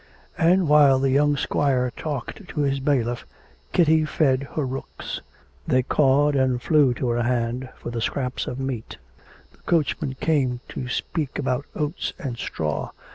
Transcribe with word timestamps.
And 0.39 0.67
while 0.67 0.97
the 0.97 1.11
young 1.11 1.37
squire 1.37 1.91
talked 1.95 2.47
to 2.47 2.61
his 2.61 2.79
bailiff 2.79 3.23
Kitty 3.71 4.03
fed 4.03 4.47
her 4.55 4.65
rooks. 4.65 5.21
They 5.67 5.83
cawed, 5.83 6.35
and 6.35 6.59
flew 6.59 6.95
to 6.95 7.09
her 7.09 7.21
hand 7.21 7.69
for 7.75 7.91
the 7.91 8.01
scraps 8.01 8.47
of 8.47 8.59
meat. 8.59 8.97
The 9.51 9.59
coachman 9.67 10.15
came 10.15 10.59
to 10.69 10.87
speak 10.89 11.37
about 11.37 11.67
oats 11.75 12.13
and 12.17 12.35
straw. 12.39 12.89